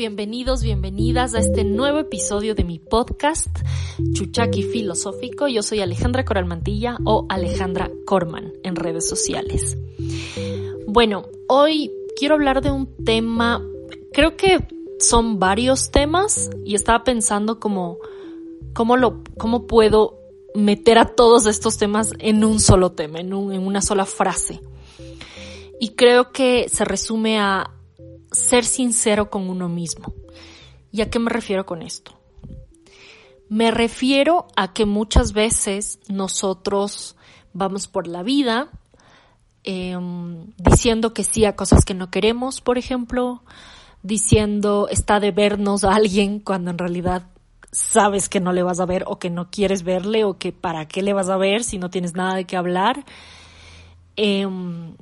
[0.00, 3.54] bienvenidos, bienvenidas a este nuevo episodio de mi podcast
[4.14, 5.46] Chuchaki Filosófico.
[5.46, 9.76] Yo soy Alejandra Coralmantilla o Alejandra Corman en redes sociales.
[10.86, 13.62] Bueno, hoy quiero hablar de un tema,
[14.14, 14.66] creo que
[15.00, 17.98] son varios temas y estaba pensando como
[18.72, 20.18] cómo lo cómo puedo
[20.54, 24.62] meter a todos estos temas en un solo tema, en una sola frase.
[25.78, 27.74] Y creo que se resume a
[28.32, 30.12] ser sincero con uno mismo.
[30.92, 32.18] ¿Y a qué me refiero con esto?
[33.48, 37.16] Me refiero a que muchas veces nosotros
[37.52, 38.68] vamos por la vida
[39.64, 43.42] em, diciendo que sí a cosas que no queremos, por ejemplo,
[44.02, 47.26] diciendo está de vernos a alguien cuando en realidad
[47.72, 50.86] sabes que no le vas a ver o que no quieres verle o que para
[50.86, 53.04] qué le vas a ver si no tienes nada de qué hablar.
[54.16, 54.94] Em,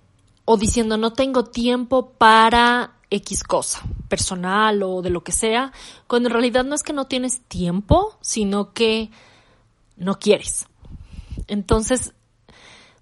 [0.45, 5.73] o diciendo no tengo tiempo para X cosa, personal o de lo que sea,
[6.07, 9.11] cuando en realidad no es que no tienes tiempo, sino que
[9.97, 10.67] no quieres.
[11.47, 12.15] Entonces,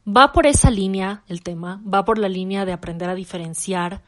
[0.06, 4.02] va por esa línea el tema, va por la línea de aprender a diferenciar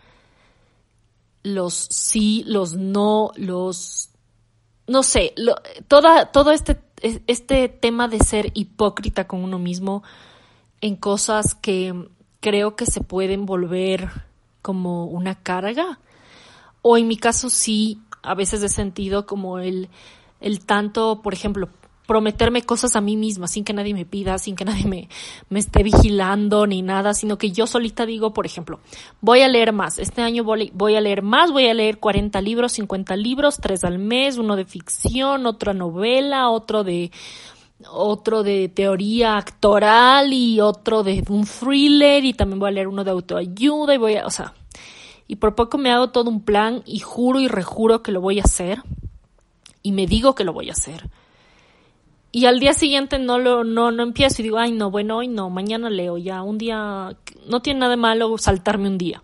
[1.43, 4.11] los sí, los no, los...
[4.87, 5.35] No sé,
[5.87, 10.03] toda, todo este, este tema de ser hipócrita con uno mismo
[10.81, 12.09] en cosas que
[12.41, 14.28] creo que se pueden volver
[14.69, 15.99] como una carga.
[16.83, 19.89] O en mi caso sí, a veces he sentido como el,
[20.43, 21.71] el tanto, por ejemplo,
[22.07, 25.09] prometerme cosas a mí misma sin que nadie me pida, sin que nadie me,
[25.49, 28.79] me esté vigilando ni nada, sino que yo solita digo, por ejemplo,
[29.23, 32.73] voy a leer más, este año voy, a leer más, voy a leer 40 libros,
[32.73, 37.11] 50 libros, tres al mes, uno de ficción, otra novela, otro de
[37.91, 43.05] otro de teoría actoral y otro de un thriller y también voy a leer uno
[43.05, 44.53] de autoayuda y voy a, o sea,
[45.29, 48.41] y por poco me hago todo un plan y juro y rejuro que lo voy
[48.41, 48.83] a hacer
[49.83, 51.09] y me digo que lo voy a hacer.
[52.33, 55.29] Y al día siguiente no lo no no empiezo y digo, "Ay, no, bueno, hoy
[55.29, 57.17] no, mañana leo ya, un día
[57.47, 59.23] no tiene nada de malo saltarme un día."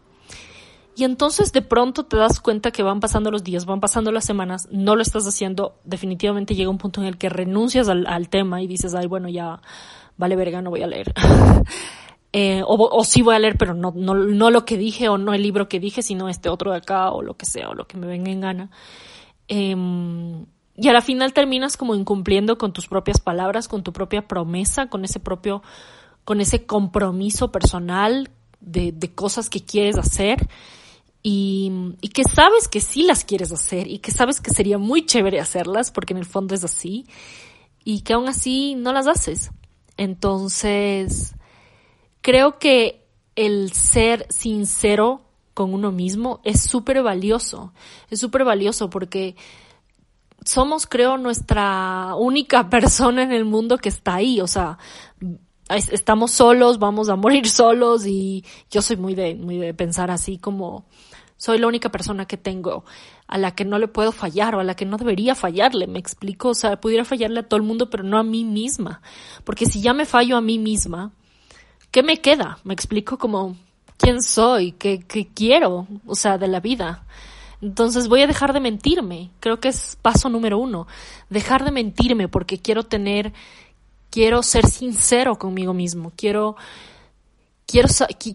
[0.97, 4.25] Y entonces de pronto te das cuenta que van pasando los días, van pasando las
[4.25, 8.63] semanas, no lo estás haciendo, definitivamente llega un punto en el que renuncias al, tema
[8.63, 9.61] y dices, ay, bueno, ya
[10.17, 11.13] vale verga, no voy a leer.
[12.37, 15.19] eh, o, o, sí voy a leer, pero no, no, no lo que dije o
[15.19, 17.75] no el libro que dije, sino este otro de acá o lo que sea, o
[17.75, 18.71] lo que me venga en gana.
[19.47, 19.77] Eh,
[20.77, 24.89] y a la final terminas como incumpliendo con tus propias palabras, con tu propia promesa,
[24.89, 25.63] con ese propio,
[26.25, 28.29] con ese compromiso personal
[28.59, 30.49] de, de cosas que quieres hacer
[31.23, 35.07] y, y, que sabes que sí las quieres hacer y que sabes que sería muy
[35.07, 37.07] chévere hacerlas porque en el fondo es así
[37.85, 39.53] y que aún así no las haces.
[39.97, 41.37] Entonces,
[42.25, 45.21] creo que el ser sincero
[45.53, 47.75] con uno mismo es súper valioso,
[48.09, 49.37] es súper valioso porque
[50.43, 54.79] somos, creo, nuestra única persona en el mundo que está ahí, o sea,
[55.69, 60.39] estamos solos, vamos a morir solos y yo soy muy de, muy de pensar así
[60.39, 60.87] como
[61.37, 62.87] soy la única persona que tengo
[63.27, 65.99] a la que no le puedo fallar o a la que no debería fallarle, me
[65.99, 69.03] explico, o sea, pudiera fallarle a todo el mundo, pero no a mí misma,
[69.45, 71.13] porque si ya me fallo a mí misma,
[71.95, 72.59] ¿qué me queda?
[72.65, 73.57] Me explico como
[73.97, 74.99] quién soy, qué,
[75.33, 77.07] quiero, o sea, de la vida.
[77.63, 80.89] Entonces voy a dejar de mentirme, creo que es paso número uno,
[81.31, 83.33] dejar de mentirme porque quiero tener,
[84.11, 86.57] quiero ser sincero conmigo mismo, quiero
[87.65, 87.89] quiero,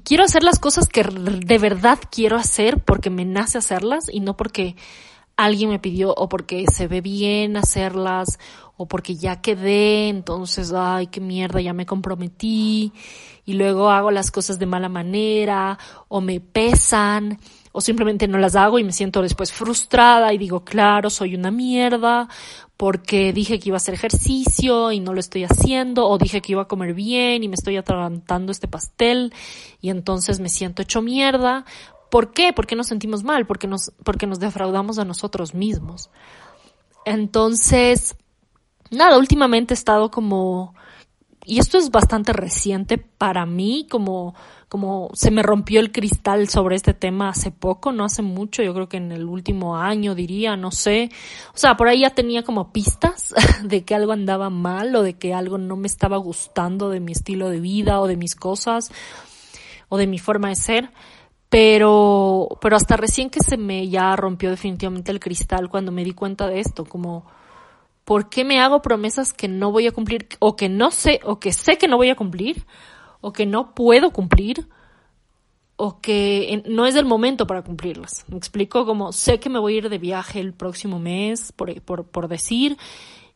[0.05, 4.37] quiero hacer las cosas que de verdad quiero hacer porque me nace hacerlas y no
[4.37, 4.77] porque
[5.35, 8.39] alguien me pidió o porque se ve bien hacerlas
[8.81, 12.94] o porque ya quedé, entonces, ay, qué mierda, ya me comprometí
[13.44, 17.39] y luego hago las cosas de mala manera o me pesan
[17.73, 21.51] o simplemente no las hago y me siento después frustrada y digo, claro, soy una
[21.51, 22.29] mierda
[22.78, 26.53] porque dije que iba a hacer ejercicio y no lo estoy haciendo, o dije que
[26.53, 29.33] iba a comer bien y me estoy atragantando este pastel
[29.81, 31.65] y entonces me siento hecho mierda.
[32.09, 32.53] ¿Por qué?
[32.53, 36.09] Porque nos sentimos mal, porque nos, porque nos defraudamos a nosotros mismos.
[37.03, 38.15] Entonces,
[38.91, 40.75] nada, últimamente he estado como,
[41.45, 44.36] y esto es bastante reciente para mí, como
[44.69, 48.74] como se me rompió el cristal sobre este tema hace poco, no hace mucho, yo
[48.75, 51.09] creo que en el último año diría, no sé.
[51.56, 53.33] O sea, por ahí ya tenía como pistas
[53.63, 57.13] de que algo andaba mal o de que algo no me estaba gustando de mi
[57.13, 58.91] estilo de vida o de mis cosas
[59.89, 60.91] o de mi forma de ser.
[61.50, 66.13] Pero, pero hasta recién que se me ya rompió definitivamente el cristal cuando me di
[66.13, 67.25] cuenta de esto, como,
[68.09, 71.39] ¿por qué me hago promesas que no voy a cumplir o que no sé o
[71.39, 72.65] que sé que no voy a cumplir?
[73.21, 74.67] o que no puedo cumplir
[75.75, 78.25] o que no es el momento para cumplirlas.
[78.27, 81.81] Me explico como sé que me voy a ir de viaje el próximo mes, por,
[81.81, 82.77] por, por decir,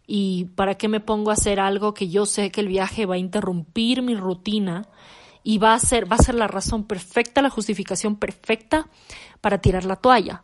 [0.05, 3.15] y para qué me pongo a hacer algo que yo sé que el viaje va
[3.15, 4.89] a interrumpir mi rutina
[5.41, 8.89] y va a ser, va a ser la razón perfecta, la justificación perfecta
[9.39, 10.43] para tirar la toalla.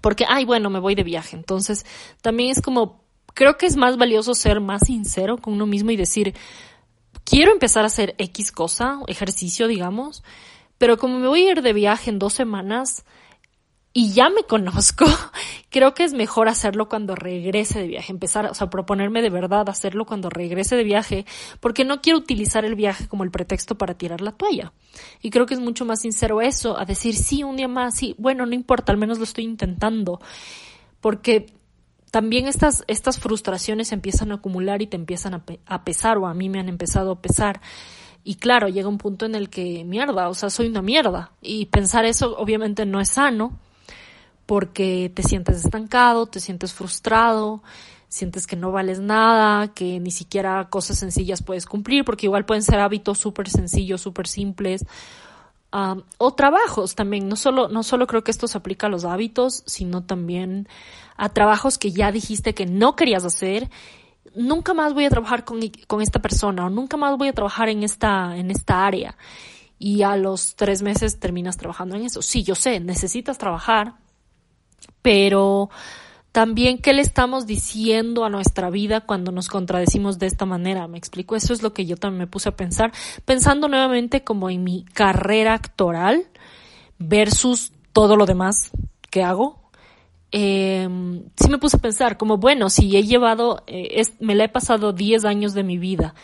[0.00, 1.36] Porque, ay, bueno, me voy de viaje.
[1.36, 1.84] Entonces,
[2.22, 3.03] también es como,
[3.34, 6.34] creo que es más valioso ser más sincero con uno mismo y decir,
[7.24, 10.22] quiero empezar a hacer X cosa, ejercicio, digamos,
[10.78, 13.04] pero como me voy a ir de viaje en dos semanas,
[13.96, 15.06] y ya me conozco,
[15.70, 19.68] creo que es mejor hacerlo cuando regrese de viaje, empezar, o sea, proponerme de verdad
[19.70, 21.24] hacerlo cuando regrese de viaje,
[21.60, 24.72] porque no quiero utilizar el viaje como el pretexto para tirar la toalla.
[25.22, 28.14] Y creo que es mucho más sincero eso, a decir, sí, un día más, sí,
[28.18, 30.20] bueno, no importa, al menos lo estoy intentando,
[31.00, 31.46] porque
[32.14, 36.32] también estas, estas frustraciones empiezan a acumular y te empiezan a, a pesar, o a
[36.32, 37.60] mí me han empezado a pesar.
[38.22, 41.32] Y claro, llega un punto en el que, mierda, o sea, soy una mierda.
[41.42, 43.58] Y pensar eso obviamente no es sano,
[44.46, 47.64] porque te sientes estancado, te sientes frustrado,
[48.06, 52.62] sientes que no vales nada, que ni siquiera cosas sencillas puedes cumplir, porque igual pueden
[52.62, 54.86] ser hábitos súper sencillos, súper simples,
[56.18, 57.28] o trabajos también.
[57.28, 60.68] No solo, no solo creo que esto se aplica a los hábitos, sino también
[61.16, 63.70] a trabajos que ya dijiste que no querías hacer.
[64.34, 67.68] Nunca más voy a trabajar con, con esta persona o nunca más voy a trabajar
[67.68, 69.16] en esta, en esta área.
[69.78, 72.22] Y a los tres meses terminas trabajando en eso.
[72.22, 73.94] Sí, yo sé, necesitas trabajar,
[75.02, 75.70] pero
[76.34, 80.88] también qué le estamos diciendo a nuestra vida cuando nos contradecimos de esta manera.
[80.88, 82.92] Me explico, eso es lo que yo también me puse a pensar,
[83.24, 86.26] pensando nuevamente como en mi carrera actoral
[86.98, 88.72] versus todo lo demás
[89.10, 89.63] que hago.
[90.36, 90.88] Eh,
[91.36, 94.92] sí me puse a pensar como, bueno, si he llevado, eh, me la he pasado
[94.92, 96.14] 10 años de mi vida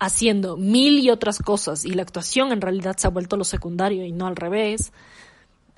[0.00, 4.04] haciendo mil y otras cosas y la actuación en realidad se ha vuelto lo secundario
[4.06, 4.92] y no al revés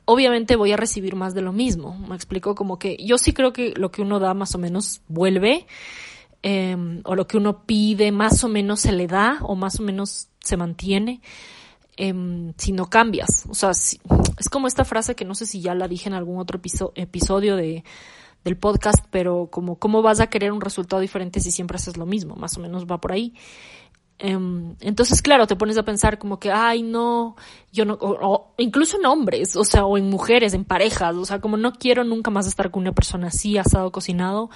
[0.05, 1.97] obviamente voy a recibir más de lo mismo.
[2.09, 5.03] Me explico como que yo sí creo que lo que uno da más o menos
[5.09, 5.67] vuelve,
[6.43, 9.83] em, o lo que uno pide más o menos se le da, o más o
[9.83, 11.21] menos se mantiene,
[12.01, 13.45] em, si no cambias.
[13.51, 16.39] O sea, es como esta frase que no sé si ya la dije en algún
[16.39, 16.59] otro
[16.95, 17.85] episodio de,
[18.43, 22.07] del podcast, pero como cómo vas a querer un resultado diferente si siempre haces lo
[22.07, 23.35] mismo, más o menos va por ahí.
[24.19, 27.37] Em, entonces, claro, te pones a pensar como que, ay, no,
[27.71, 31.41] yo no, o, incluso en hombres, o sea, o en mujeres, en parejas, o sea,
[31.41, 34.49] como no quiero nunca más estar con una persona así, asado, cocinado,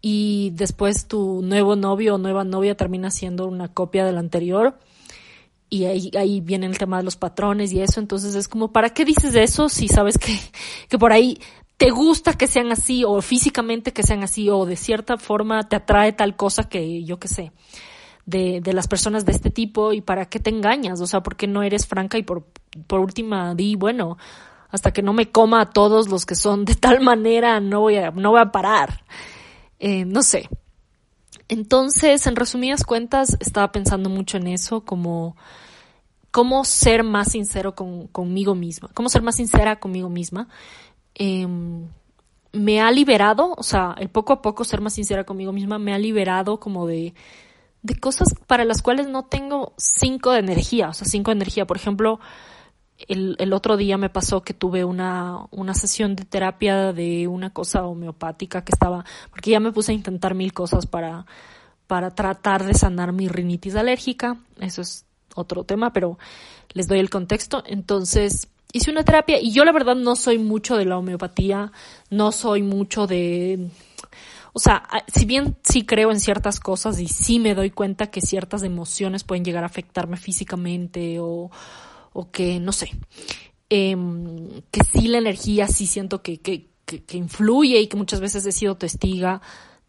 [0.00, 4.78] y después tu nuevo novio o nueva novia termina siendo una copia del anterior,
[5.70, 8.90] y ahí, ahí viene el tema de los patrones y eso, entonces es como, ¿para
[8.90, 10.38] qué dices eso si sabes que,
[10.88, 11.38] que por ahí
[11.76, 15.76] te gusta que sean así, o físicamente que sean así, o de cierta forma te
[15.76, 17.52] atrae tal cosa que yo qué sé?
[18.26, 21.46] de, de las personas de este tipo y para qué te engañas, o sea, porque
[21.46, 22.44] no eres franca y por,
[22.86, 24.18] por última di, bueno,
[24.70, 27.96] hasta que no me coma a todos los que son de tal manera, no voy
[27.96, 29.04] a, no voy a parar.
[29.78, 30.48] Eh, no sé.
[31.50, 35.36] Entonces, en resumidas cuentas, estaba pensando mucho en eso, como
[36.30, 40.46] cómo ser más sincero con, conmigo misma, cómo ser más sincera conmigo misma.
[41.12, 41.88] Em,
[42.52, 45.92] me ha liberado, o sea, el poco a poco ser más sincera conmigo misma me
[45.92, 47.14] ha liberado como de,
[47.82, 51.66] de cosas para las cuales no tengo cinco de energía, o sea, cinco de energía.
[51.66, 52.20] Por ejemplo,
[53.08, 57.50] el, el otro día me pasó que tuve una, una sesión de terapia de una
[57.50, 61.26] cosa homeopática que estaba, porque ya me puse a intentar mil cosas para,
[61.86, 64.38] para tratar de sanar mi rinitis alérgica.
[64.60, 65.04] Eso es
[65.34, 66.18] otro tema, pero
[66.72, 67.62] les doy el contexto.
[67.66, 71.72] Entonces, hice una terapia y yo la verdad no soy mucho de la homeopatía,
[72.10, 73.70] no soy mucho de
[74.52, 78.20] o sea, si bien sí creo en ciertas cosas y sí me doy cuenta que
[78.20, 81.50] ciertas emociones pueden llegar a afectarme físicamente o,
[82.12, 82.90] o que, no sé,
[83.68, 88.20] em, que sí la energía sí siento que, que, que, que influye y que muchas
[88.20, 89.40] veces he sido testiga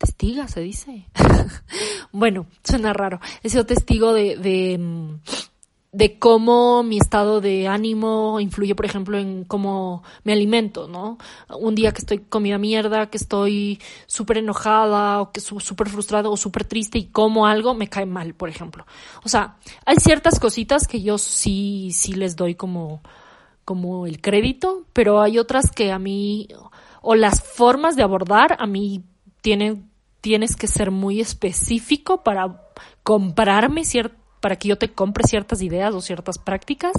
[0.01, 1.05] testiga, se dice.
[2.11, 3.19] bueno, suena raro.
[3.43, 5.19] He sido testigo de, em,
[5.93, 11.17] de cómo mi estado de ánimo influye, por ejemplo, en cómo me alimento, ¿no?
[11.49, 16.37] Un día que estoy comida mierda, que estoy súper enojada o que súper frustrada o
[16.37, 18.85] súper triste y como algo, me cae mal, por ejemplo.
[19.23, 23.01] O sea, hay ciertas cositas que yo sí, sí les doy como,
[23.65, 26.47] como el crédito, pero hay otras que a mí,
[27.01, 29.03] o las formas de abordar, a mí
[29.41, 29.89] tienen,
[30.21, 32.61] tienes que ser muy específico para
[33.03, 36.93] comprarme cierto para que yo te compre ciertas ideas o ciertas prácticas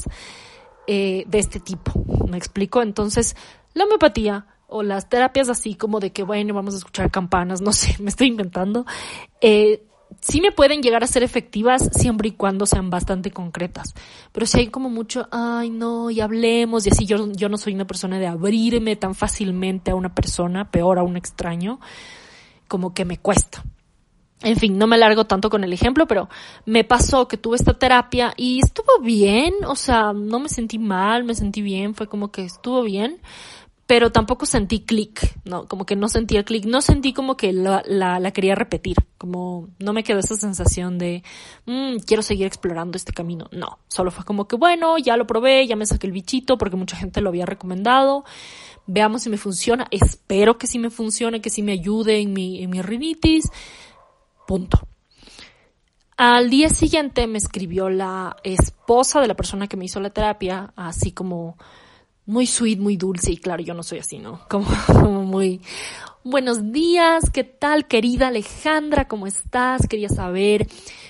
[0.86, 1.92] eh, de este tipo.
[2.28, 2.82] ¿Me explico?
[2.82, 3.36] Entonces,
[3.74, 7.72] la homeopatía o las terapias así como de que, bueno, vamos a escuchar campanas, no
[7.72, 8.86] sé, me estoy inventando,
[9.40, 9.84] eh,
[10.20, 13.94] sí me pueden llegar a ser efectivas siempre y cuando sean bastante concretas.
[14.32, 17.74] Pero si hay como mucho, ay no, y hablemos, y así yo, yo no soy
[17.74, 21.80] una persona de abrirme tan fácilmente a una persona, peor a un extraño,
[22.66, 23.62] como que me cuesta.
[24.42, 26.28] En fin, no me largo tanto con el ejemplo, pero
[26.66, 31.22] me pasó que tuve esta terapia y estuvo bien, o sea, no me sentí mal,
[31.24, 33.20] me sentí bien, fue como que estuvo bien,
[33.86, 37.52] pero tampoco sentí clic, no, como que no sentí el clic, no sentí como que
[37.52, 41.22] la, la, quería repetir, como no me quedó esa sensación de
[41.66, 45.66] mmm, quiero seguir explorando este camino, no, solo fue como que bueno, ya lo probé,
[45.66, 48.24] ya me saqué el bichito porque mucha gente lo había recomendado,
[48.86, 52.62] veamos si me funciona, espero que sí me funcione, que sí me ayude en mi,
[52.62, 53.44] en mi rinitis,
[54.46, 54.80] punto.
[56.16, 60.72] Al día siguiente me escribió la esposa de la persona que me hizo la terapia,
[60.76, 61.56] así como
[62.26, 64.40] muy sweet, muy dulce y claro, yo no soy así, ¿no?
[64.48, 65.60] Como, como, muy
[66.22, 69.08] buenos días, ¿qué tal querida Alejandra?
[69.08, 69.88] ¿Cómo estás?
[69.88, 70.68] Quería saber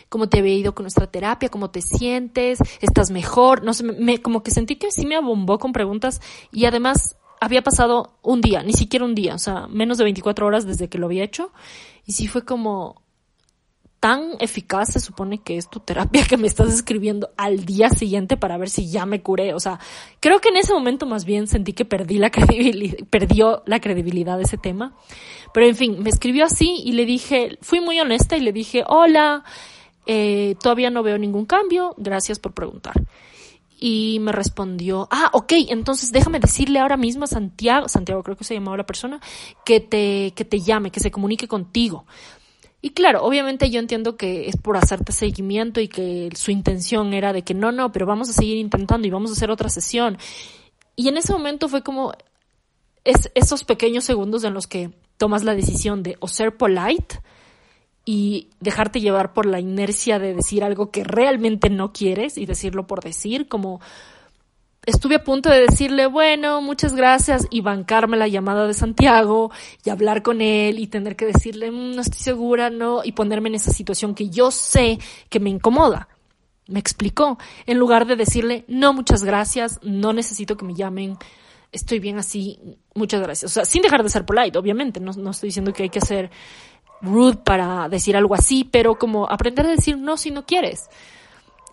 [0.08, 4.22] cómo te había ido con nuestra terapia, cómo te sientes, estás mejor, no sé, me,
[4.22, 6.20] como que sentí que sí me abombó con preguntas
[6.50, 10.46] y además había pasado un día, ni siquiera un día, o sea, menos de 24
[10.46, 11.52] horas desde que lo había hecho
[12.06, 13.02] y sí fue como,
[14.02, 18.36] tan eficaz se supone que es tu terapia que me estás escribiendo al día siguiente
[18.36, 19.54] para ver si ya me curé.
[19.54, 19.78] O sea,
[20.18, 24.38] creo que en ese momento más bien sentí que perdí la credibilidad, perdió la credibilidad
[24.38, 24.96] de ese tema.
[25.54, 28.82] Pero en fin, me escribió así y le dije, fui muy honesta y le dije,
[28.88, 29.44] hola,
[30.06, 32.94] eh, todavía no veo ningún cambio, gracias por preguntar.
[33.78, 38.42] Y me respondió, ah, ok, entonces déjame decirle ahora mismo a Santiago, Santiago creo que
[38.42, 39.20] se llamaba la persona,
[39.64, 42.04] que te, que te llame, que se comunique contigo.
[42.84, 47.32] Y claro, obviamente yo entiendo que es por hacerte seguimiento y que su intención era
[47.32, 50.18] de que no, no, pero vamos a seguir intentando y vamos a hacer otra sesión.
[50.96, 52.12] Y en ese momento fue como
[53.04, 57.20] es esos pequeños segundos en los que tomas la decisión de o ser polite
[58.04, 62.88] y dejarte llevar por la inercia de decir algo que realmente no quieres y decirlo
[62.88, 63.80] por decir, como
[64.84, 69.50] estuve a punto de decirle, bueno, muchas gracias y bancarme la llamada de Santiago
[69.84, 73.48] y hablar con él y tener que decirle, mm, no estoy segura, no, y ponerme
[73.48, 74.98] en esa situación que yo sé
[75.28, 76.08] que me incomoda.
[76.66, 81.16] Me explicó, en lugar de decirle, no, muchas gracias, no necesito que me llamen,
[81.70, 82.58] estoy bien así,
[82.94, 83.50] muchas gracias.
[83.50, 86.00] O sea, sin dejar de ser polite, obviamente, no, no estoy diciendo que hay que
[86.00, 86.30] ser
[87.00, 90.88] rude para decir algo así, pero como aprender a decir no si no quieres.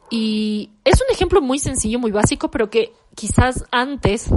[0.10, 4.30] Y es un ejemplo muy sencillo, muy básico, pero que quizás antes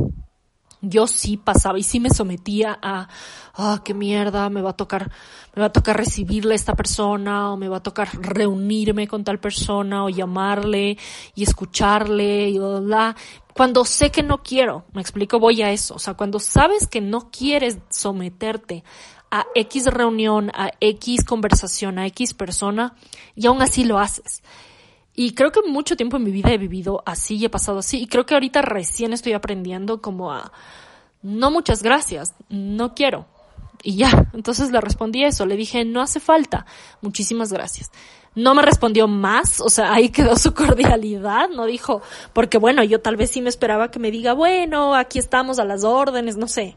[0.83, 3.09] yo sí pasaba y sí me sometía a,
[3.55, 5.11] ah, qué mierda, me va a tocar,
[5.55, 9.23] me va a tocar recibirle a esta persona, o me va a tocar reunirme con
[9.23, 10.99] tal persona, o llamarle
[11.37, 13.17] y escucharle, y bla, bla,
[13.55, 15.95] Cuando sé que no quiero, me explico, voy a eso.
[15.95, 18.83] O sea, cuando sabes que no quieres someterte
[19.31, 22.97] a X reunión, a X conversación, a X persona,
[23.37, 24.43] y aún así lo haces.
[25.14, 28.00] Y creo que mucho tiempo en mi vida he vivido así y he pasado así.
[28.00, 30.52] Y creo que ahorita recién estoy aprendiendo como a,
[31.23, 33.26] no muchas gracias, no quiero.
[33.83, 36.66] Y ya, entonces le respondí eso, le dije, no hace falta,
[37.00, 37.90] muchísimas gracias.
[38.35, 42.00] No me respondió más, o sea, ahí quedó su cordialidad, no dijo,
[42.33, 45.64] porque bueno, yo tal vez sí me esperaba que me diga, bueno, aquí estamos a
[45.64, 46.76] las órdenes, no sé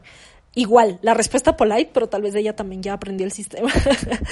[0.56, 3.70] igual, la respuesta polite, pero tal vez ella también ya aprendió el sistema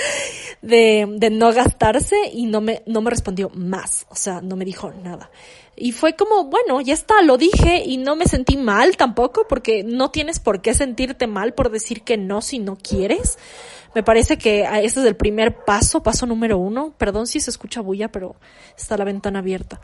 [0.62, 4.64] de, de no gastarse y no me, no me respondió más, o sea, no me
[4.64, 5.30] dijo nada.
[5.76, 9.84] Y fue como, bueno, ya está, lo dije y no me sentí mal tampoco, porque
[9.84, 13.38] no tienes por qué sentirte mal por decir que no si no quieres.
[13.94, 16.94] Me parece que ese es el primer paso, paso número uno.
[16.96, 18.36] Perdón si se escucha bulla, pero
[18.76, 19.80] está la ventana abierta.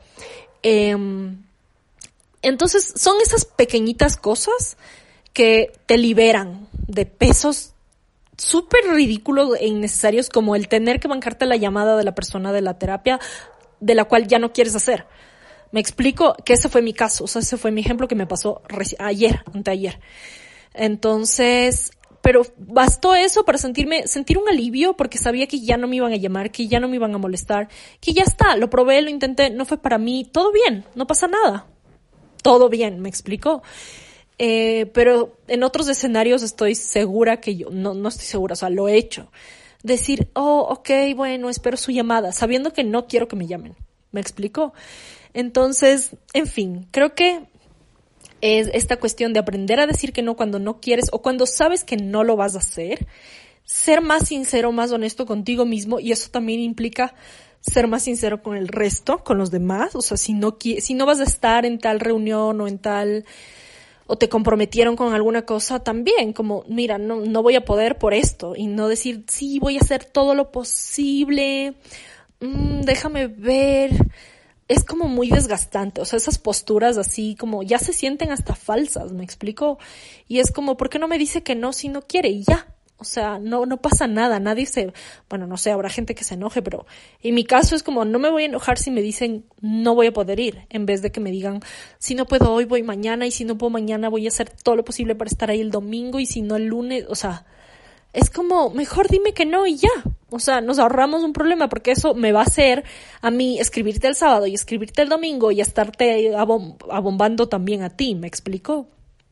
[0.62, 1.42] em
[2.42, 4.78] entonces, son esas pequeñitas cosas
[5.32, 7.74] que te liberan de pesos
[8.36, 12.62] súper ridículos e innecesarios como el tener que bancarte la llamada de la persona de
[12.62, 13.20] la terapia
[13.80, 15.06] de la cual ya no quieres hacer.
[15.72, 18.26] Me explico que ese fue mi caso, o sea, ese fue mi ejemplo que me
[18.26, 18.62] pasó
[18.98, 20.00] ayer, anteayer.
[20.74, 25.96] Entonces, pero bastó eso para sentirme, sentir un alivio porque sabía que ya no me
[25.96, 27.68] iban a llamar, que ya no me iban a molestar,
[28.00, 31.28] que ya está, lo probé, lo intenté, no fue para mí, todo bien, no pasa
[31.28, 31.66] nada.
[32.42, 33.62] Todo bien, me explico.
[34.42, 38.70] Eh, pero en otros escenarios estoy segura que yo, no, no estoy segura, o sea,
[38.70, 39.30] lo he hecho.
[39.82, 43.76] Decir, oh, ok, bueno, espero su llamada, sabiendo que no quiero que me llamen.
[44.12, 44.72] ¿Me explico?
[45.34, 47.42] Entonces, en fin, creo que
[48.40, 51.84] es esta cuestión de aprender a decir que no cuando no quieres o cuando sabes
[51.84, 53.06] que no lo vas a hacer,
[53.64, 57.14] ser más sincero, más honesto contigo mismo y eso también implica
[57.60, 61.04] ser más sincero con el resto, con los demás, o sea, si no si no
[61.04, 63.26] vas a estar en tal reunión o en tal
[64.10, 68.12] o te comprometieron con alguna cosa también, como, mira, no, no voy a poder por
[68.12, 71.74] esto, y no decir, sí, voy a hacer todo lo posible,
[72.40, 73.92] mm, déjame ver,
[74.66, 79.12] es como muy desgastante, o sea, esas posturas así como ya se sienten hasta falsas,
[79.12, 79.78] me explico,
[80.26, 82.30] y es como, ¿por qué no me dice que no si no quiere?
[82.30, 82.66] Y ya,
[83.00, 84.92] o sea, no, no pasa nada, nadie se,
[85.28, 86.86] bueno, no sé, habrá gente que se enoje, pero
[87.22, 90.08] en mi caso es como, no me voy a enojar si me dicen no voy
[90.08, 91.60] a poder ir, en vez de que me digan,
[91.98, 94.76] si no puedo hoy, voy mañana, y si no puedo mañana, voy a hacer todo
[94.76, 97.46] lo posible para estar ahí el domingo, y si no el lunes, o sea,
[98.12, 99.88] es como, mejor dime que no y ya.
[100.30, 102.84] O sea, nos ahorramos un problema porque eso me va a hacer
[103.20, 108.14] a mí escribirte el sábado y escribirte el domingo y estarte abombando también a ti,
[108.14, 108.88] ¿me explico?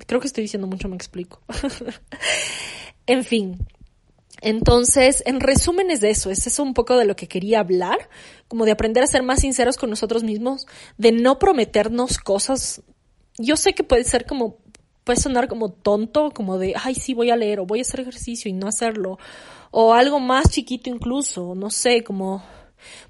[0.07, 1.41] Creo que estoy diciendo mucho, me explico.
[3.09, 3.67] En fin,
[4.41, 8.09] entonces, en resumen es de eso, es eso un poco de lo que quería hablar,
[8.47, 12.83] como de aprender a ser más sinceros con nosotros mismos, de no prometernos cosas.
[13.37, 14.59] Yo sé que puede ser como,
[15.05, 18.01] puede sonar como tonto, como de, ay, sí, voy a leer o voy a hacer
[18.01, 19.19] ejercicio y no hacerlo,
[19.71, 22.45] o algo más chiquito incluso, no sé, como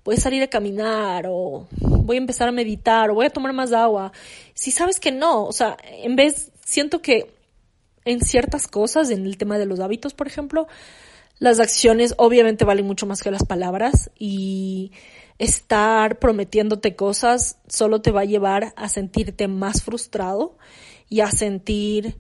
[0.04, 3.52] voy a salir a caminar o voy a empezar a meditar o voy a tomar
[3.52, 4.12] más agua.
[4.54, 7.37] Si sabes que no, o sea, en vez, siento que
[8.08, 10.66] en ciertas cosas, en el tema de los hábitos, por ejemplo,
[11.38, 14.92] las acciones obviamente valen mucho más que las palabras y
[15.38, 20.58] estar prometiéndote cosas solo te va a llevar a sentirte más frustrado
[21.08, 22.16] y a sentir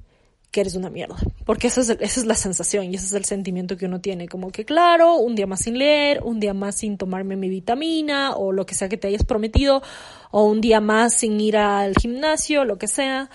[0.50, 1.16] que eres una mierda.
[1.44, 4.28] Porque esa es, esa es la sensación y ese es el sentimiento que uno tiene.
[4.28, 8.34] Como que, claro, un día más sin leer, un día más sin tomarme mi vitamina
[8.34, 9.82] o lo que sea que te hayas prometido,
[10.30, 13.30] o un día más sin ir al gimnasio, lo que sea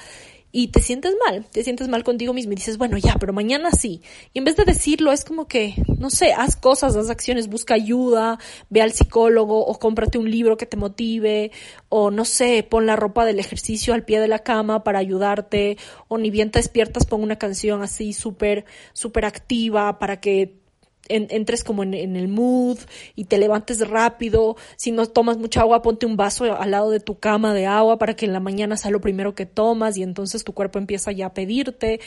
[0.55, 3.71] y te sientes mal, te sientes mal contigo mismo y dices, bueno, ya, pero mañana
[3.71, 4.03] sí.
[4.33, 7.73] Y en vez de decirlo, es como que, no sé, haz cosas, haz acciones, busca
[7.73, 8.37] ayuda,
[8.69, 11.51] ve al psicólogo o cómprate un libro que te motive
[11.89, 15.79] o no sé, pon la ropa del ejercicio al pie de la cama para ayudarte
[16.07, 20.62] o ni bien te despiertas, pon una canción así súper, súper activa para que
[21.09, 22.79] entres como en, el mood
[23.15, 24.55] y te levantes rápido.
[24.75, 27.97] Si no tomas mucha agua, ponte un vaso al lado de tu cama de agua
[27.97, 31.11] para que en la mañana sea lo primero que tomas y entonces tu cuerpo empieza
[31.11, 31.99] ya a pedirte.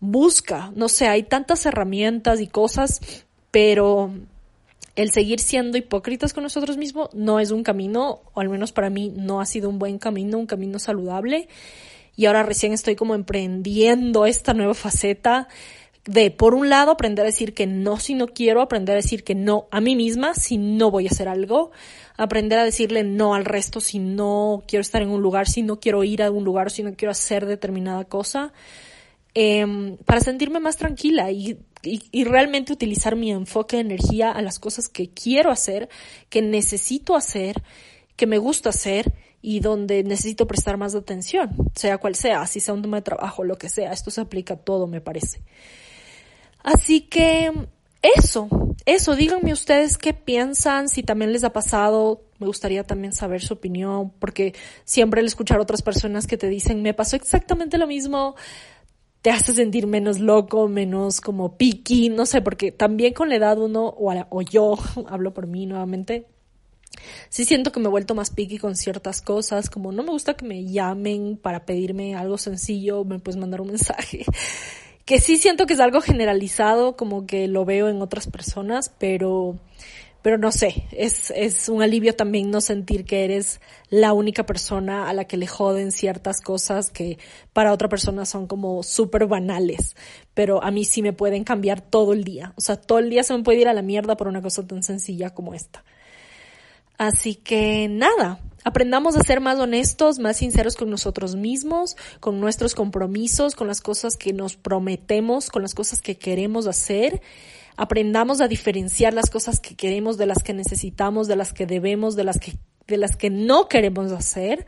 [0.00, 3.00] Busca, no sé, hay tantas herramientas y cosas,
[3.50, 4.12] pero
[4.94, 8.90] el seguir siendo hipócritas con nosotros mismos no es un camino, o al menos para
[8.90, 11.48] mí no ha sido un buen camino, un camino saludable.
[12.16, 15.48] Y ahora recién estoy como emprendiendo esta nueva faceta
[16.06, 19.24] de, por un lado, aprender a decir que no si no quiero, aprender a decir
[19.24, 21.72] que no a mí misma si no voy a hacer algo,
[22.16, 25.80] aprender a decirle no al resto si no quiero estar en un lugar, si no
[25.80, 28.52] quiero ir a un lugar, si no quiero hacer determinada cosa,
[29.34, 34.58] em, para sentirme más tranquila y, y realmente utilizar mi enfoque de energía a las
[34.58, 35.88] cosas que quiero hacer,
[36.30, 37.62] que necesito hacer,
[38.16, 42.74] que me gusta hacer y donde necesito prestar más atención, sea cual sea, si sea
[42.74, 45.42] un tema de trabajo, lo que sea, esto se aplica a todo, me parece.
[46.66, 47.52] Así que
[48.02, 48.48] eso,
[48.86, 53.54] eso, díganme ustedes qué piensan, si también les ha pasado, me gustaría también saber su
[53.54, 54.52] opinión, porque
[54.84, 58.34] siempre al escuchar otras personas que te dicen, me pasó exactamente lo mismo,
[59.22, 63.58] te hace sentir menos loco, menos como piqui, no sé, porque también con la edad
[63.58, 64.76] uno, o, o yo,
[65.08, 66.26] hablo por mí nuevamente,
[67.28, 70.34] sí siento que me he vuelto más piqui con ciertas cosas, como no me gusta
[70.34, 74.24] que me llamen para pedirme algo sencillo, me puedes mandar un mensaje
[75.06, 79.56] que sí siento que es algo generalizado, como que lo veo en otras personas, pero,
[80.20, 85.08] pero no sé, es, es un alivio también no sentir que eres la única persona
[85.08, 87.18] a la que le joden ciertas cosas que
[87.52, 89.94] para otra persona son como súper banales,
[90.34, 93.22] pero a mí sí me pueden cambiar todo el día, o sea, todo el día
[93.22, 95.84] se me puede ir a la mierda por una cosa tan sencilla como esta.
[96.98, 102.74] Así que nada, aprendamos a ser más honestos, más sinceros con nosotros mismos, con nuestros
[102.74, 107.22] compromisos, con las cosas que nos prometemos, con las cosas que queremos hacer.
[107.76, 112.16] Aprendamos a diferenciar las cosas que queremos de las que necesitamos, de las que debemos,
[112.16, 112.54] de las que,
[112.88, 114.66] de las que no queremos hacer.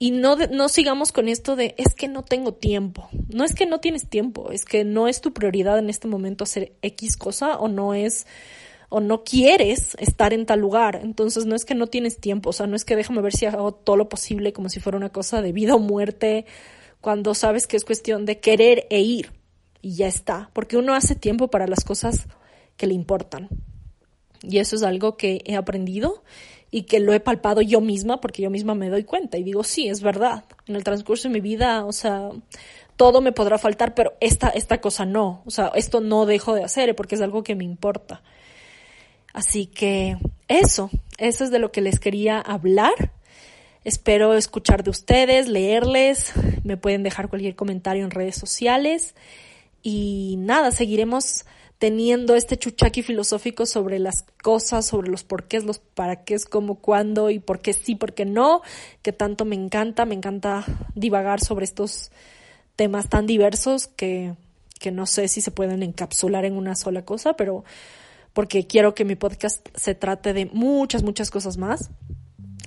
[0.00, 3.08] Y no, no sigamos con esto de es que no tengo tiempo.
[3.28, 6.42] No es que no tienes tiempo, es que no es tu prioridad en este momento
[6.42, 8.26] hacer X cosa o no es
[8.92, 11.00] o no quieres estar en tal lugar.
[11.02, 13.46] Entonces no es que no tienes tiempo, o sea, no es que déjame ver si
[13.46, 16.44] hago todo lo posible como si fuera una cosa de vida o muerte,
[17.00, 19.32] cuando sabes que es cuestión de querer e ir
[19.80, 22.26] y ya está, porque uno hace tiempo para las cosas
[22.76, 23.48] que le importan.
[24.42, 26.22] Y eso es algo que he aprendido
[26.70, 29.64] y que lo he palpado yo misma porque yo misma me doy cuenta y digo,
[29.64, 30.44] sí, es verdad.
[30.66, 32.28] En el transcurso de mi vida, o sea,
[32.96, 35.42] todo me podrá faltar, pero esta, esta cosa no.
[35.46, 38.22] O sea, esto no dejo de hacer porque es algo que me importa.
[39.32, 40.18] Así que
[40.48, 43.12] eso, eso es de lo que les quería hablar.
[43.84, 46.32] Espero escuchar de ustedes, leerles,
[46.64, 49.14] me pueden dejar cualquier comentario en redes sociales.
[49.82, 51.44] Y nada, seguiremos
[51.82, 57.28] teniendo este chuchaqui filosófico sobre las cosas, sobre los porqués, los para qué, cómo, cuándo
[57.28, 58.62] y por qué sí, por qué no,
[59.02, 60.64] que tanto me encanta, me encanta
[60.94, 62.12] divagar sobre estos
[62.76, 64.34] temas tan diversos que,
[64.78, 67.64] que no sé si se pueden encapsular en una sola cosa, pero
[68.32, 71.90] porque quiero que mi podcast se trate de muchas, muchas cosas más.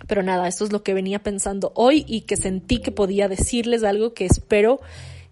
[0.07, 3.83] Pero nada, esto es lo que venía pensando hoy y que sentí que podía decirles
[3.83, 4.79] algo que espero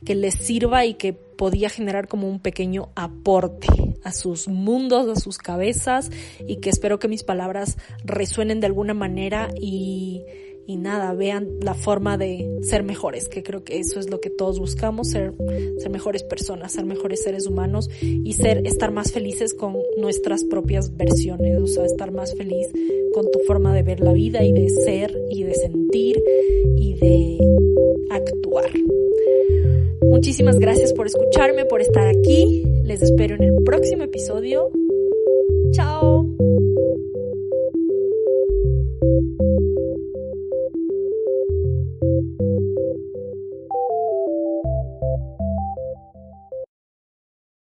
[0.03, 3.67] que les sirva y que podía generar como un pequeño aporte
[4.03, 6.09] a sus mundos, a sus cabezas
[6.47, 10.23] y que espero que mis palabras resuenen de alguna manera y,
[10.65, 14.29] y nada, vean la forma de ser mejores, que creo que eso es lo que
[14.29, 15.33] todos buscamos, ser,
[15.77, 20.95] ser mejores personas, ser mejores seres humanos y ser, estar más felices con nuestras propias
[20.95, 22.67] versiones, o sea, estar más feliz
[23.13, 26.23] con tu forma de ver la vida y de ser y de sentir
[26.77, 27.37] y de
[28.09, 28.71] actuar.
[30.01, 32.63] Muchísimas gracias por escucharme, por estar aquí.
[32.83, 34.71] Les espero en el próximo episodio.
[35.71, 36.32] Chao.